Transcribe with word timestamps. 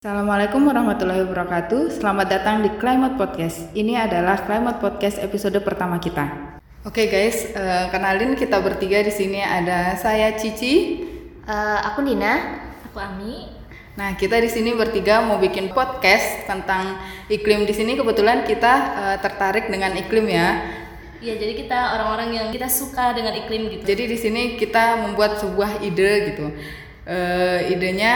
Assalamualaikum 0.00 0.64
warahmatullahi 0.64 1.28
wabarakatuh. 1.28 2.00
Selamat 2.00 2.32
datang 2.32 2.64
di 2.64 2.72
Climate 2.80 3.20
Podcast. 3.20 3.68
Ini 3.76 4.08
adalah 4.08 4.40
Climate 4.48 4.80
Podcast 4.80 5.20
episode 5.20 5.60
pertama 5.60 6.00
kita. 6.00 6.56
Oke 6.88 7.04
guys, 7.04 7.52
uh, 7.52 7.92
kenalin 7.92 8.32
kita 8.32 8.64
bertiga 8.64 9.04
di 9.04 9.12
sini 9.12 9.44
ada 9.44 10.00
saya 10.00 10.32
Cici, 10.40 11.04
uh, 11.44 11.84
aku 11.84 12.00
Nina, 12.00 12.32
aku 12.88 12.96
Ami. 12.96 13.52
Nah 14.00 14.16
kita 14.16 14.40
di 14.40 14.48
sini 14.48 14.72
bertiga 14.72 15.20
mau 15.20 15.36
bikin 15.36 15.68
podcast 15.68 16.48
tentang 16.48 16.96
iklim 17.28 17.68
di 17.68 17.76
sini. 17.76 17.92
Kebetulan 17.92 18.48
kita 18.48 18.72
uh, 18.96 19.16
tertarik 19.20 19.68
dengan 19.68 19.92
iklim 20.00 20.24
ya. 20.32 20.64
Iya, 21.20 21.36
jadi 21.36 21.52
kita 21.60 22.00
orang-orang 22.00 22.40
yang 22.40 22.48
kita 22.48 22.72
suka 22.72 23.12
dengan 23.12 23.36
iklim 23.36 23.68
gitu. 23.68 23.84
Jadi 23.84 24.08
di 24.08 24.16
sini 24.16 24.56
kita 24.56 24.96
membuat 24.96 25.36
sebuah 25.36 25.84
ide 25.84 26.32
gitu 26.32 26.56
uh, 27.06 27.58
idenya 27.70 28.14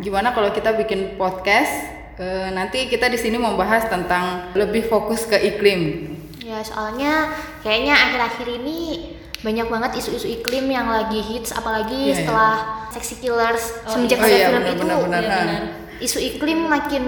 gimana 0.00 0.32
kalau 0.36 0.52
kita 0.52 0.76
bikin 0.76 1.16
podcast 1.16 1.72
uh, 2.20 2.48
nanti 2.52 2.88
kita 2.90 3.08
di 3.08 3.16
sini 3.16 3.40
membahas 3.40 3.88
tentang 3.88 4.52
lebih 4.56 4.88
fokus 4.88 5.24
ke 5.24 5.36
iklim. 5.36 6.12
Ya 6.42 6.62
soalnya 6.62 7.32
kayaknya 7.64 7.94
akhir-akhir 7.96 8.48
ini 8.62 8.78
banyak 9.44 9.66
banget 9.68 9.90
isu-isu 10.00 10.26
iklim 10.40 10.66
yang 10.72 10.88
lagi 10.88 11.20
hits 11.20 11.52
apalagi 11.52 12.10
yeah, 12.10 12.16
setelah 12.18 12.52
yeah. 12.56 12.92
Sexy 12.94 13.14
Killers 13.20 13.64
oh, 13.84 13.92
semenjak 13.92 14.18
oh, 14.18 14.26
iya, 14.26 14.48
film 14.48 14.62
benar, 14.64 14.72
itu 14.72 14.82
benar, 14.82 14.98
benar, 15.04 15.22
ya, 15.22 15.36
benar. 15.36 15.62
isu 16.00 16.18
iklim 16.18 16.58
makin 16.66 17.04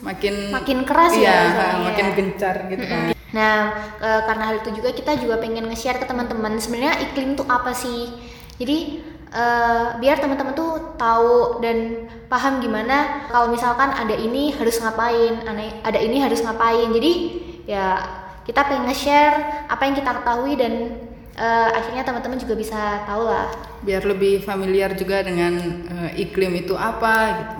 makin 0.00 0.34
makin 0.48 0.78
keras 0.88 1.12
iya, 1.12 1.52
ya 1.52 1.68
makin 1.84 2.06
ya. 2.08 2.12
gencar 2.16 2.56
gitu 2.72 2.84
kan. 2.88 3.12
Nah, 3.30 3.58
e, 4.00 4.08
karena 4.26 4.44
hal 4.50 4.56
itu 4.64 4.70
juga 4.74 4.90
kita 4.96 5.12
juga 5.20 5.38
pengen 5.38 5.68
nge-share 5.70 6.02
ke 6.02 6.06
teman-teman 6.08 6.56
sebenarnya 6.58 6.98
iklim 7.04 7.36
itu 7.36 7.44
apa 7.46 7.70
sih. 7.76 8.10
Jadi 8.56 9.04
uh, 9.34 9.96
biar 9.98 10.18
teman-teman 10.18 10.54
tuh 10.54 10.94
tahu 10.98 11.62
dan 11.62 12.06
paham 12.26 12.62
gimana 12.62 13.26
kalau 13.30 13.50
misalkan 13.50 13.90
ada 13.90 14.14
ini 14.14 14.54
harus 14.54 14.78
ngapain, 14.82 15.42
ada 15.82 15.98
ini 15.98 16.22
harus 16.22 16.42
ngapain. 16.42 16.90
Jadi 16.90 17.12
ya 17.66 17.98
kita 18.46 18.66
pengen 18.66 18.90
nge-share 18.90 19.66
apa 19.70 19.82
yang 19.86 19.94
kita 19.94 20.10
ketahui 20.22 20.54
dan 20.58 20.72
uh, 21.38 21.68
akhirnya 21.74 22.02
teman-teman 22.02 22.38
juga 22.38 22.54
bisa 22.58 23.06
tahu 23.06 23.30
lah. 23.30 23.48
Biar 23.80 24.04
lebih 24.04 24.44
familiar 24.44 24.92
juga 24.92 25.24
dengan 25.24 25.56
uh, 25.88 26.10
iklim 26.14 26.52
itu 26.60 26.74
apa 26.76 27.14
gitu. 27.38 27.56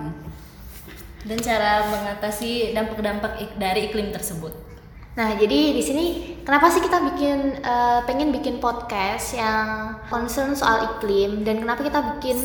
Dan 1.20 1.36
cara 1.44 1.84
mengatasi 1.84 2.72
dampak-dampak 2.72 3.60
dari 3.60 3.92
iklim 3.92 4.08
tersebut. 4.08 4.69
Nah, 5.10 5.34
jadi 5.34 5.74
di 5.74 5.82
sini 5.82 6.04
kenapa 6.46 6.70
sih 6.70 6.78
kita 6.78 7.02
bikin 7.12 7.58
uh, 7.66 8.06
pengen 8.06 8.30
bikin 8.30 8.62
podcast 8.62 9.34
yang 9.34 9.98
concern 10.06 10.54
soal 10.54 10.86
iklim 10.96 11.42
dan 11.42 11.58
kenapa 11.58 11.82
kita 11.82 11.98
bikin 12.16 12.38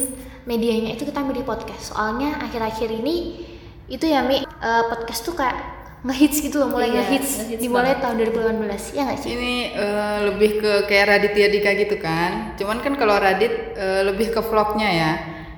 medianya 0.50 0.98
itu 0.98 1.06
kita 1.06 1.22
milih 1.22 1.46
podcast? 1.46 1.94
Soalnya 1.94 2.42
akhir-akhir 2.42 2.90
ini 2.90 3.46
itu 3.86 4.10
ya 4.10 4.26
Mi 4.26 4.42
uh, 4.42 4.84
podcast 4.90 5.22
tuh 5.22 5.38
kayak 5.38 5.62
ngehits 6.06 6.42
gitu 6.42 6.62
loh, 6.62 6.70
mulai 6.74 6.90
iya, 6.90 7.02
ngehits 7.06 7.50
nge 7.50 7.62
dimulai 7.62 8.02
tahun 8.02 8.18
2018. 8.34 8.98
Ya 8.98 9.02
nggak 9.10 9.20
sih? 9.22 9.30
Ini 9.38 9.54
uh, 9.78 10.18
lebih 10.34 10.52
ke 10.62 10.72
kayak 10.90 11.06
Raditya 11.06 11.48
Dika 11.54 11.72
gitu 11.78 11.98
kan. 12.02 12.58
Cuman 12.58 12.82
kan 12.82 12.98
kalau 12.98 13.18
Radit 13.22 13.78
uh, 13.78 14.02
lebih 14.10 14.34
ke 14.34 14.42
vlognya 14.42 14.90
ya 14.90 15.12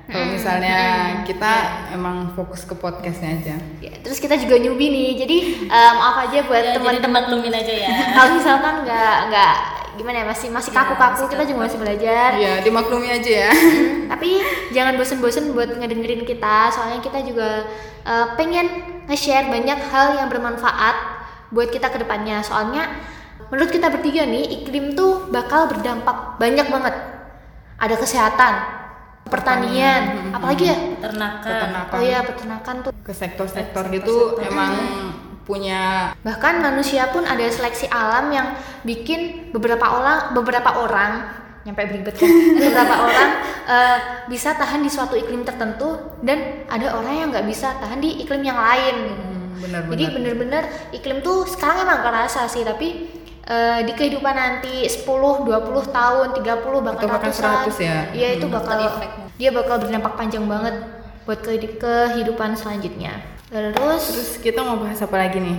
kalau 0.08 0.24
misalnya 0.32 0.76
hmm. 0.80 1.28
kita 1.28 1.52
yeah. 1.52 1.92
emang 1.92 2.32
fokus 2.32 2.64
ke 2.64 2.72
podcastnya 2.72 3.36
aja. 3.36 3.54
Ya, 3.84 3.92
terus 4.00 4.16
kita 4.16 4.40
juga 4.40 4.56
newbie 4.56 4.88
nih, 4.88 5.10
jadi 5.20 5.36
um, 5.68 5.94
maaf 6.00 6.24
aja 6.24 6.48
buat 6.48 6.64
ya, 6.64 6.72
teman-teman 6.80 7.28
maklumin 7.28 7.52
aja 7.52 7.74
ya. 7.76 7.92
Kalau 8.16 8.40
misalkan 8.40 8.88
nggak 8.88 9.16
nggak 9.28 9.54
gimana 10.00 10.16
ya 10.22 10.26
masih 10.30 10.48
masih 10.48 10.72
iya, 10.72 10.78
kaku-kaku, 10.80 11.22
ya, 11.26 11.30
kita 11.36 11.42
juga 11.44 11.60
masih 11.68 11.78
belajar. 11.84 12.30
Iya, 12.40 12.54
dimaklumi 12.64 13.08
aja 13.12 13.32
ya. 13.44 13.50
Hmm, 13.52 14.08
tapi 14.16 14.40
jangan 14.72 14.96
bosen-bosen 14.96 15.52
buat 15.52 15.76
ngedengerin 15.76 16.24
kita, 16.24 16.72
soalnya 16.72 17.04
kita 17.04 17.18
juga 17.28 17.68
uh, 18.08 18.32
pengen 18.40 18.64
nge-share 19.12 19.52
banyak 19.52 19.76
hal 19.92 20.16
yang 20.16 20.32
bermanfaat 20.32 20.96
buat 21.52 21.68
kita 21.68 21.92
ke 21.92 22.00
depannya. 22.00 22.40
Soalnya 22.40 22.88
menurut 23.52 23.68
kita 23.68 23.92
bertiga 23.92 24.24
nih, 24.24 24.64
iklim 24.64 24.96
tuh 24.96 25.28
bakal 25.28 25.68
berdampak 25.68 26.40
banyak 26.40 26.64
banget. 26.64 26.96
Ada 27.76 27.94
kesehatan, 28.00 28.77
pertanian, 29.28 30.02
hmm, 30.28 30.36
apalagi 30.36 30.64
ya? 30.68 30.76
Peternakan. 30.98 31.52
peternakan. 31.52 31.94
Oh 31.96 32.02
iya 32.02 32.18
peternakan 32.24 32.74
tuh. 32.84 32.92
Ke 33.04 33.12
sektor-sektor 33.14 33.84
gitu. 33.92 34.36
sektor. 34.36 34.48
emang 34.48 34.72
punya 35.48 36.12
bahkan 36.20 36.60
manusia 36.60 37.08
pun 37.08 37.24
ada 37.24 37.40
seleksi 37.48 37.88
alam 37.88 38.28
yang 38.28 38.52
bikin 38.84 39.48
beberapa 39.48 39.80
orang 39.80 40.36
beberapa 40.36 40.76
orang 40.76 41.12
nyampe 41.64 41.84
beribet 41.88 42.16
kan? 42.16 42.28
Beberapa 42.60 42.94
orang 43.04 43.30
uh, 43.68 43.98
bisa 44.28 44.56
tahan 44.56 44.80
di 44.80 44.88
suatu 44.88 45.16
iklim 45.16 45.44
tertentu 45.44 46.16
dan 46.24 46.64
ada 46.68 46.96
orang 46.96 47.14
yang 47.16 47.28
nggak 47.28 47.44
bisa 47.44 47.76
tahan 47.76 48.00
di 48.00 48.24
iklim 48.24 48.40
yang 48.40 48.56
lain. 48.56 48.96
Hmm, 49.12 49.48
benar, 49.60 49.80
jadi 49.92 50.04
bener-bener 50.16 50.64
iklim 50.96 51.20
tuh 51.20 51.44
sekarang 51.44 51.84
emang 51.84 52.00
kerasa 52.00 52.48
sih 52.48 52.64
tapi 52.64 53.17
uh, 53.48 53.80
di 53.82 53.92
kehidupan 53.96 54.34
nanti 54.36 54.84
10, 54.84 55.08
20 55.08 55.48
tahun, 55.88 56.26
30 56.36 56.84
bahkan 56.84 57.00
Atau 57.00 57.08
bahkan 57.08 57.32
ratusan. 57.32 57.66
100 57.72 57.88
ya. 57.88 57.98
Iya, 58.12 58.28
itu 58.38 58.46
hmm. 58.46 58.54
bakal 58.54 58.78
dia 59.38 59.50
bakal 59.50 59.76
berdampak 59.80 60.14
panjang 60.14 60.44
banget 60.44 60.74
buat 61.24 61.40
ke 61.44 61.56
kehidupan 61.80 62.56
selanjutnya. 62.56 63.20
Terus 63.48 64.02
terus 64.12 64.30
kita 64.44 64.60
mau 64.60 64.76
bahas 64.76 65.00
apa 65.00 65.16
lagi 65.16 65.40
nih? 65.40 65.56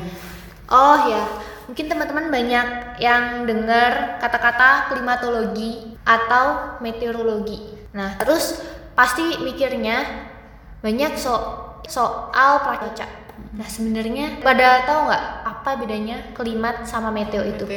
Oh 0.69 1.09
ya, 1.09 1.25
mungkin 1.66 1.89
teman-teman 1.89 2.29
banyak 2.29 2.67
yang 3.01 3.50
dengar 3.50 4.21
kata-kata 4.21 4.94
klimatologi 4.94 5.97
atau 6.06 6.77
meteorologi. 6.81 7.73
Nah, 7.94 8.13
terus 8.21 8.61
pasti 8.94 9.41
mikirnya 9.41 10.06
banyak 10.85 11.17
so 11.17 11.33
soal 11.89 12.61
pracuaca 12.61 13.29
Nah 13.56 13.66
sebenarnya 13.66 14.44
pada 14.44 14.85
tahu 14.85 15.09
nggak 15.09 15.25
apa 15.59 15.75
bedanya 15.75 16.31
klimat 16.31 16.88
sama 16.88 17.12
meteo 17.12 17.44
itu? 17.44 17.68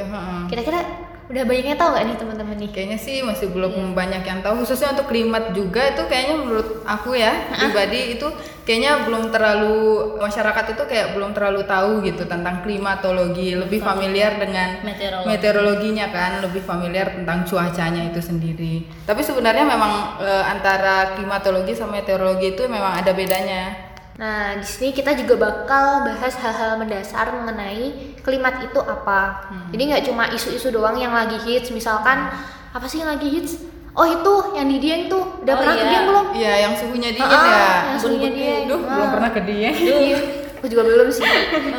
Kira-kira 0.47 1.11
udah 1.33 1.43
banyak 1.49 1.65
yang 1.65 1.81
tahu 1.81 1.91
nggak 1.97 2.05
nih 2.07 2.17
teman-teman 2.19 2.57
nih? 2.61 2.71
Kayaknya 2.71 2.99
sih 2.99 3.17
masih 3.27 3.51
belum 3.51 3.73
yeah. 3.75 3.95
banyak 3.95 4.23
yang 4.23 4.41
tahu 4.45 4.63
khususnya 4.63 4.95
untuk 4.95 5.11
klimat 5.11 5.51
juga 5.51 5.91
itu 5.91 6.03
kayaknya 6.07 6.37
menurut 6.39 6.69
aku 6.87 7.19
ya 7.19 7.33
pribadi 7.57 8.21
itu 8.21 8.29
kayaknya 8.63 9.07
belum 9.07 9.35
terlalu 9.35 9.79
masyarakat 10.23 10.65
itu 10.79 10.83
kayak 10.87 11.07
belum 11.19 11.35
terlalu 11.35 11.67
tahu 11.67 12.03
gitu 12.07 12.27
tentang 12.31 12.63
klimatologi 12.63 13.59
lebih 13.59 13.83
familiar 13.83 14.39
dengan 14.39 14.83
Meteorologi. 14.87 15.27
meteorologinya 15.27 16.07
kan 16.15 16.33
lebih 16.47 16.63
familiar 16.63 17.11
tentang 17.11 17.43
cuacanya 17.43 18.07
itu 18.07 18.23
sendiri 18.23 18.87
tapi 19.03 19.27
sebenarnya 19.27 19.67
memang 19.67 20.23
e, 20.23 20.31
antara 20.47 21.19
klimatologi 21.19 21.75
sama 21.75 21.99
meteorologi 21.99 22.55
itu 22.55 22.63
memang 22.71 23.03
ada 23.03 23.11
bedanya 23.11 23.92
Nah, 24.21 24.61
di 24.61 24.67
sini 24.67 24.93
kita 24.93 25.17
juga 25.17 25.41
bakal 25.41 26.05
bahas 26.05 26.37
hal-hal 26.37 26.77
mendasar 26.77 27.33
mengenai 27.33 28.13
klimat 28.21 28.61
itu 28.61 28.81
apa. 28.85 29.49
Hmm. 29.49 29.69
Jadi 29.73 29.83
nggak 29.89 30.05
cuma 30.13 30.29
isu-isu 30.29 30.69
doang 30.69 31.01
yang 31.01 31.17
lagi 31.17 31.41
hits, 31.41 31.73
misalkan 31.73 32.29
hmm. 32.29 32.77
apa 32.77 32.85
sih 32.85 33.01
yang 33.01 33.09
lagi 33.09 33.29
hits? 33.33 33.57
Oh 33.93 34.09
itu 34.09 34.57
yang 34.57 34.73
di 34.73 34.81
Dieng 34.81 35.13
tuh 35.13 35.45
udah 35.45 35.53
oh, 35.53 35.59
pernah 35.61 35.75
iya. 35.77 35.81
ke 35.81 35.87
Dieng 35.89 36.05
belum? 36.09 36.27
Iya 36.33 36.53
yang 36.65 36.73
suhunya 36.81 37.11
dingin 37.13 37.29
ah, 37.29 37.45
ya. 37.45 37.69
Yang 37.93 38.01
suhunya 38.01 38.31
Dieng. 38.33 38.63
Duh, 38.69 38.81
belum 38.81 39.09
pernah 39.13 39.31
ke 39.33 39.41
Dieng. 39.45 39.75
Iya, 39.77 40.19
aku 40.57 40.67
juga 40.69 40.83
belum 40.89 41.09
sih. 41.13 41.25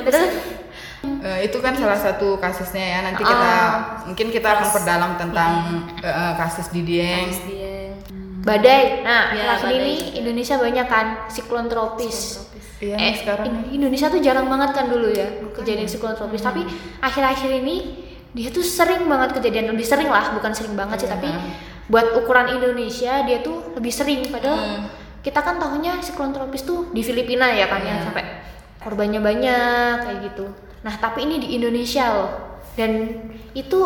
Terus 0.10 0.32
Uh, 1.04 1.40
itu 1.44 1.60
kan 1.60 1.76
salah 1.76 2.00
satu 2.00 2.40
kasusnya 2.40 2.84
ya. 2.84 3.00
Nanti 3.04 3.28
kita 3.28 3.48
uh, 3.52 4.08
mungkin 4.08 4.28
kita 4.32 4.48
akan 4.56 4.68
perdalam 4.72 5.12
tentang 5.20 5.52
uh, 6.00 6.32
kasus 6.40 6.72
di 6.72 6.84
Dieng. 6.84 7.28
Kasus 7.28 7.44
Dieng 7.44 7.73
badai. 8.44 9.02
Nah, 9.02 9.32
ya, 9.34 9.56
akhir 9.56 9.72
ini 9.72 10.20
Indonesia 10.20 10.60
banyak 10.60 10.88
kan 10.92 11.06
siklon 11.32 11.72
tropis. 11.72 12.44
Iya, 12.84 13.00
eh, 13.00 13.14
sekarang 13.16 13.72
Indonesia 13.72 14.12
tuh 14.12 14.20
jarang 14.20 14.52
banget 14.52 14.76
kan 14.76 14.92
dulu 14.92 15.08
ya 15.08 15.26
kejadian 15.56 15.88
siklon 15.88 16.20
tropis. 16.20 16.44
Hmm. 16.44 16.52
Tapi 16.52 16.62
akhir-akhir 17.00 17.52
ini 17.64 17.76
dia 18.36 18.52
tuh 18.52 18.66
sering 18.66 19.08
banget 19.08 19.40
kejadian 19.40 19.72
lebih 19.72 19.88
sering 19.88 20.12
lah, 20.12 20.36
bukan 20.36 20.52
sering 20.52 20.76
banget 20.76 21.08
sih, 21.08 21.10
tapi 21.10 21.32
iya. 21.32 21.56
buat 21.88 22.18
ukuran 22.20 22.52
Indonesia 22.52 23.24
dia 23.24 23.40
tuh 23.40 23.72
lebih 23.80 23.94
sering. 23.96 24.28
Padahal 24.28 24.60
hmm. 24.60 24.84
kita 25.24 25.40
kan 25.40 25.56
tahunya 25.64 26.04
siklon 26.04 26.36
tropis 26.36 26.68
tuh 26.68 26.92
di 26.92 27.00
Filipina 27.00 27.48
ya 27.56 27.72
kan 27.72 27.80
ya 27.80 28.04
sampai 28.04 28.44
korbannya 28.84 29.24
banyak 29.24 29.96
kayak 30.04 30.20
gitu. 30.28 30.52
Nah, 30.84 31.00
tapi 31.00 31.24
ini 31.24 31.40
di 31.40 31.56
Indonesia 31.56 32.12
loh. 32.12 32.32
Dan 32.76 33.08
itu 33.56 33.80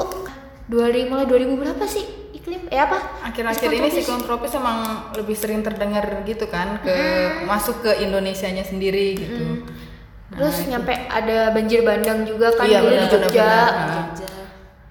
2000 0.71 1.12
mulai 1.12 1.30
2000 1.30 1.53
berapa 1.53 1.86
sih? 1.86 2.26
Eh 2.67 2.79
apa? 2.79 2.97
Akhir-akhir 3.23 3.69
ini 3.71 3.87
siklon 3.91 4.23
tropis 4.23 4.51
emang 4.59 5.09
lebih 5.15 5.35
sering 5.39 5.63
terdengar 5.63 6.03
gitu 6.27 6.51
kan 6.51 6.83
ke 6.83 6.91
hmm. 6.91 7.47
masuk 7.47 7.79
ke 7.83 8.03
Indonesia 8.03 8.47
nya 8.51 8.63
sendiri 8.63 9.15
gitu. 9.15 9.45
Hmm. 9.47 9.85
terus 10.27 10.67
nah, 10.67 10.75
nyampe 10.75 10.91
ada 10.91 11.55
banjir 11.55 11.87
bandang 11.87 12.27
juga 12.27 12.51
kan 12.51 12.67
iya, 12.67 12.83
di 12.83 13.07
Jogja. 13.07 13.23
Jogja. 13.31 14.31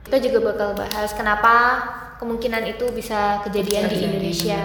Kita 0.09 0.17
juga 0.23 0.39
bakal 0.49 0.69
bahas 0.73 1.11
kenapa 1.13 1.55
kemungkinan 2.17 2.65
itu 2.65 2.89
bisa 2.97 3.45
kejadian 3.45 3.85
di 3.93 3.97
Indonesia. 4.09 4.65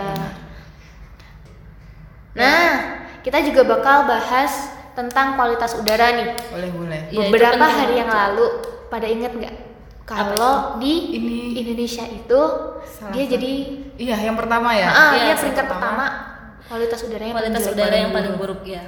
nah 2.32 2.96
kita 3.20 3.44
juga 3.44 3.68
bakal 3.68 4.08
bahas 4.08 4.72
tentang 4.96 5.36
kualitas 5.36 5.76
udara 5.76 6.16
nih. 6.16 6.30
Boleh 6.56 6.72
boleh. 6.72 7.02
Beberapa 7.12 7.66
ya, 7.68 7.76
hari 7.84 7.96
yang 8.00 8.08
lalu 8.08 8.48
pada 8.88 9.08
inget 9.12 9.36
nggak 9.36 9.71
kalau 10.12 10.54
di 10.78 11.16
ini 11.16 11.56
Indonesia 11.56 12.04
itu 12.04 12.42
Salah 12.82 13.12
dia 13.14 13.26
jadi 13.26 13.52
iya 13.96 14.18
yang 14.20 14.36
pertama 14.36 14.76
ya? 14.76 14.90
Ah, 14.90 15.12
iya, 15.16 15.34
peringkat 15.34 15.66
pertama, 15.66 16.06
pertama. 16.06 16.08
Kualitas 16.68 17.00
udara 17.04 17.24
yang 17.24 17.36
kualitas 17.36 17.66
udara 17.68 17.96
yang 17.96 18.12
paling 18.12 18.36
buruk 18.36 18.62
ya 18.64 18.84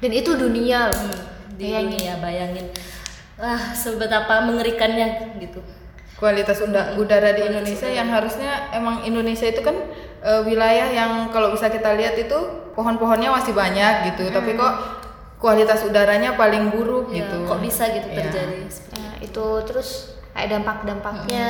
dan 0.00 0.10
itu 0.10 0.30
dunia 0.34 0.88
loh. 0.88 1.12
Di 1.60 1.68
Bayangin. 1.68 1.92
dunia 1.92 2.12
bayangin. 2.18 2.66
Ah 3.36 3.72
seberapa 3.76 4.34
mengerikannya 4.48 5.36
gitu. 5.38 5.60
Kualitas 6.16 6.60
udara 6.96 7.32
di 7.32 7.42
Indonesia 7.44 7.88
yang 7.88 8.08
harusnya 8.08 8.72
emang 8.72 9.04
Indonesia 9.04 9.48
itu 9.48 9.60
kan 9.60 9.76
eh, 10.20 10.40
wilayah 10.44 10.88
yang 10.88 11.28
kalau 11.28 11.52
bisa 11.52 11.68
kita 11.68 11.96
lihat 11.96 12.16
itu 12.16 12.36
pohon-pohonnya 12.76 13.28
masih 13.32 13.52
banyak 13.52 14.12
gitu. 14.12 14.28
Tapi 14.28 14.56
kok 14.56 14.72
kualitas 15.40 15.80
udaranya 15.84 16.36
paling 16.36 16.68
buruk 16.68 17.08
Ya, 17.12 17.24
gitu. 17.24 17.48
kok 17.48 17.60
bisa 17.60 17.88
gitu 17.88 18.08
Ya. 18.12 18.16
terjadi 18.24 18.68
Nah, 18.92 19.16
itu 19.20 19.44
terus 19.64 20.19
kayak 20.40 20.56
dampak-dampaknya 20.56 21.48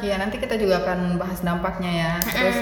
Iya 0.00 0.16
nanti 0.16 0.40
kita 0.40 0.56
juga 0.56 0.80
akan 0.80 1.20
bahas 1.20 1.38
dampaknya 1.38 1.90
ya. 1.92 2.12
Terus 2.18 2.56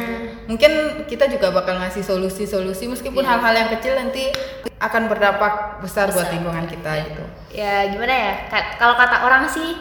mungkin 0.45 0.73
kita 1.07 1.25
juga 1.27 1.51
bakal 1.51 1.79
ngasih 1.79 2.03
solusi-solusi 2.03 2.91
meskipun 2.91 3.23
Iya. 3.23 3.31
hal-hal 3.31 3.55
yang 3.57 3.71
kecil 3.71 3.95
nanti 3.95 4.35
akan 4.77 5.07
berdampak 5.07 5.79
besar, 5.79 6.11
buat 6.11 6.27
lingkungan 6.29 6.67
kita 6.67 6.91
gitu. 7.07 7.23
ya 7.51 7.87
gimana 7.87 8.11
ya 8.11 8.33
Ka- 8.49 8.79
kalau 8.79 8.95
kata 8.97 9.23
orang 9.23 9.45
sih 9.45 9.77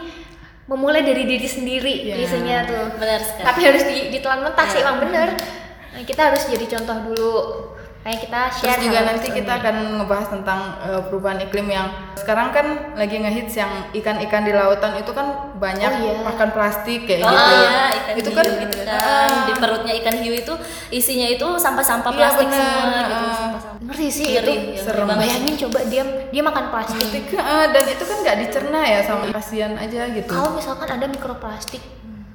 memulai 0.66 1.00
dari 1.00 1.24
diri 1.24 1.46
sendiri 1.46 1.94
Ya. 2.04 2.14
biasanya 2.14 2.56
tuh 2.64 2.82
benar 2.94 3.18
sekali 3.18 3.46
tapi 3.46 3.60
harus 3.64 3.82
di, 3.84 3.96
ditelan 4.10 4.42
mentah 4.42 4.66
sih 4.66 4.78
Ya. 4.78 4.86
emang 4.86 5.02
bener 5.02 5.28
Nah, 5.90 6.06
kita 6.06 6.30
harus 6.30 6.46
jadi 6.46 6.70
contoh 6.70 6.96
dulu 7.02 7.32
kayak 8.00 8.18
kita 8.22 8.40
Terus 8.48 8.56
share 8.58 8.80
juga 8.80 8.98
hal 8.98 9.06
nanti 9.06 9.28
kita 9.28 9.52
akan 9.54 9.74
ngebahas 9.96 10.28
tentang 10.30 10.60
eh, 10.80 11.02
perubahan 11.04 11.36
iklim 11.38 11.68
yang 11.68 11.86
sekarang 12.14 12.48
kan 12.48 12.66
lagi 12.94 13.16
ngehits 13.16 13.54
yang 13.54 13.68
ikan-ikan 13.92 14.42
di 14.42 14.52
lautan 14.52 14.96
itu 14.96 15.10
kan 15.10 15.26
banyak 15.54 15.90
Oh, 15.90 16.00
iya. 16.02 16.24
makan 16.24 16.48
plastik 16.50 17.04
kayak 17.04 17.20
Oh 17.20 17.28
gitu. 17.28 17.44
iya, 17.54 17.84
ikan 17.94 18.14
itu 18.14 18.24
hiu 18.26 18.36
kan 18.36 18.44
gitu 18.48 18.76
kan. 18.80 18.88
ah, 18.96 19.28
Di 19.44 19.52
perutnya 19.54 19.92
ikan 19.94 20.16
hiu 20.16 20.32
itu 20.32 20.52
isinya 20.90 21.28
itu 21.28 21.44
sampah-sampah 21.54 22.08
Iya, 22.08 22.18
plastik 22.18 22.46
bener. 22.46 22.56
semua 22.58 22.84
gitu, 22.88 23.12
Ah. 23.12 23.36
sampah-sampah. 23.36 23.78
ngeri 23.82 24.08
sih 24.08 24.26
Ngeri, 24.30 24.38
itu 24.38 24.52
ya, 24.70 24.80
serem 24.82 25.04
banget. 25.04 25.20
bayangin 25.20 25.54
coba 25.58 25.78
dia 25.84 26.02
dia 26.26 26.42
makan 26.42 26.64
plastik 26.68 27.24
ah, 27.34 27.64
dan 27.66 27.84
itu 27.86 28.02
kan 28.02 28.16
nggak 28.18 28.36
dicerna 28.38 28.80
ya 28.82 28.98
sama 29.02 29.24
kasihan 29.30 29.72
aja 29.74 30.00
gitu. 30.10 30.30
kalau 30.30 30.50
misalkan 30.52 30.88
ada 30.88 31.04
mikroplastik 31.04 31.82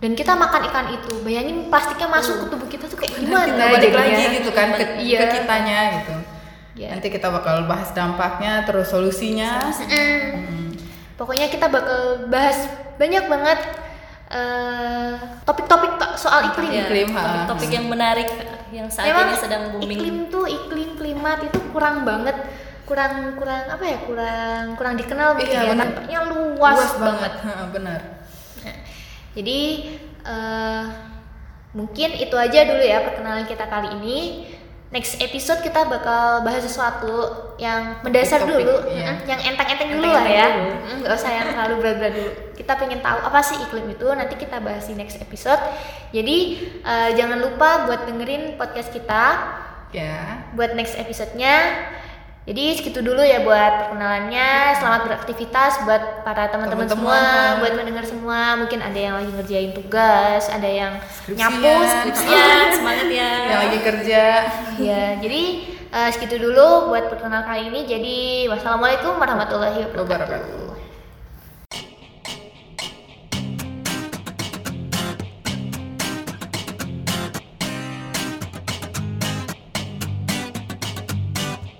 dan 0.05 0.13
kita 0.13 0.37
makan 0.37 0.61
ikan 0.69 0.85
itu 0.93 1.17
bayangin 1.25 1.65
plastiknya 1.65 2.05
masuk 2.05 2.45
ke 2.45 2.53
tubuh 2.53 2.69
kita 2.69 2.85
tuh 2.85 2.93
kayak 2.93 3.17
gimana 3.17 3.41
kita 3.41 3.65
balik 3.65 3.81
jadinya? 3.89 3.97
lagi 4.05 4.23
gitu 4.37 4.49
kan 4.53 4.67
ke, 4.69 4.83
Iya. 5.01 5.17
ke 5.17 5.25
kitanya 5.33 5.77
gitu. 5.97 6.13
Iya. 6.77 6.89
Nanti 6.93 7.07
kita 7.09 7.27
bakal 7.33 7.65
bahas 7.65 7.89
dampaknya 7.89 8.61
terus 8.69 8.93
solusinya. 8.93 9.73
Mm. 9.73 10.77
Pokoknya 11.17 11.49
kita 11.49 11.73
bakal 11.73 12.29
bahas 12.29 12.69
banyak 13.01 13.25
banget 13.25 13.59
eh, 14.29 15.13
topik-topik 15.41 15.97
to- 15.97 16.17
soal 16.21 16.53
iklim. 16.53 16.69
Ya, 16.69 16.85
Iklim, 16.85 17.09
ha. 17.17 17.21
topik-topik 17.25 17.69
yang 17.73 17.85
menarik 17.89 18.29
yang 18.69 18.87
saat 18.93 19.09
Memang 19.09 19.25
ini 19.25 19.37
sedang 19.41 19.63
booming 19.73 19.97
iklim 19.97 20.17
tuh 20.29 20.45
iklim 20.45 20.89
klimat 20.99 21.39
itu 21.41 21.57
kurang 21.73 22.05
banget 22.05 22.37
kurang 22.85 23.33
kurang 23.33 23.65
apa 23.65 23.81
ya 23.81 23.97
kurang 24.05 24.77
kurang 24.77 24.93
dikenal 24.93 25.33
mungkin 25.33 25.49
Iya, 25.49 25.73
ya 26.05 26.21
luas, 26.29 26.77
Luas 26.77 26.93
banget. 27.01 27.33
Ha, 27.41 27.51
benar. 27.73 27.99
Jadi 29.35 29.59
eh, 30.23 30.83
mungkin 31.75 32.09
itu 32.15 32.35
aja 32.39 32.59
dulu 32.63 32.83
ya 32.83 33.03
perkenalan 33.03 33.45
kita 33.45 33.67
kali 33.67 33.89
ini. 34.01 34.19
Next 34.93 35.19
episode 35.19 35.59
kita 35.59 35.91
bakal 35.91 36.45
bahas 36.47 36.63
sesuatu 36.63 37.27
yang 37.59 37.99
mendasar 37.99 38.47
Topik-topik, 38.47 38.63
dulu, 38.63 38.95
iya. 38.95 39.19
Yang 39.27 39.41
enteng-enteng 39.51 39.91
dulu 39.91 40.07
lah 40.07 40.23
ya. 40.23 40.45
Dulu. 40.55 40.71
Nggak 41.03 41.13
usah 41.19 41.31
yang 41.35 41.47
terlalu 41.51 41.73
berat-berat 41.83 42.13
dulu. 42.15 42.31
Kita 42.55 42.73
pengen 42.79 42.99
tahu 43.03 43.19
apa 43.19 43.39
sih 43.43 43.59
iklim 43.59 43.91
itu, 43.91 44.07
nanti 44.15 44.39
kita 44.39 44.63
bahas 44.63 44.87
di 44.87 44.95
next 44.95 45.19
episode. 45.19 45.59
Jadi 46.15 46.37
eh, 46.79 47.09
jangan 47.11 47.43
lupa 47.43 47.91
buat 47.91 48.07
dengerin 48.07 48.55
podcast 48.55 48.95
kita 48.95 49.23
Ya. 49.91 50.47
buat 50.55 50.75
next 50.75 50.95
episode-nya. 50.95 51.55
Jadi 52.45 52.77
segitu 52.77 53.01
dulu 53.01 53.25
ya 53.25 53.41
buat 53.41 53.89
perkenalannya. 53.89 54.77
Selamat 54.77 55.01
beraktivitas 55.09 55.81
buat 55.81 56.21
para 56.21 56.45
teman-teman 56.53 56.85
semua, 56.85 57.21
buat 57.57 57.73
mendengar 57.73 58.05
semua. 58.05 58.53
Mungkin 58.53 58.85
ada 58.85 58.99
yang 59.01 59.17
lagi 59.17 59.33
ngerjain 59.33 59.73
tugas, 59.73 60.45
ada 60.53 60.69
yang 60.69 60.93
Skripsian. 61.09 61.41
nyapu, 61.41 61.73
skripsian. 61.89 62.29
ya 62.37 62.49
semangat 62.77 63.07
ya 63.09 63.31
Yang 63.49 63.59
lagi 63.65 63.79
kerja. 63.81 64.23
ya, 64.77 65.03
jadi 65.17 65.43
eh, 65.89 66.09
segitu 66.13 66.37
dulu 66.37 66.93
buat 66.93 67.09
perkenalan 67.09 67.49
kali 67.49 67.61
ini. 67.73 67.81
Jadi 67.89 68.17
wassalamualaikum 68.45 69.17
warahmatullahi. 69.17 69.89
Wabarakatuh. 69.89 70.64